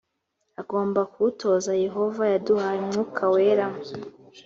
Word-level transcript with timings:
agomba 0.61 0.99
kuwutoza 1.11 1.71
yehova 1.85 2.23
yaduhaye 2.31 2.77
umwuka 2.83 3.23
wera 3.33 3.65